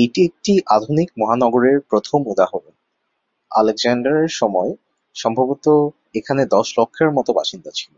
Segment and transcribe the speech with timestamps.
[0.00, 2.74] এইটি একটি আধুনিক মহানগরের প্রথম উদাহরণ,
[3.50, 4.72] আলেকজান্ডারের সময়ে
[5.16, 5.64] সম্ভবত
[6.14, 7.92] এখানে দশ লক্ষের মত বাসিন্দা ছিল।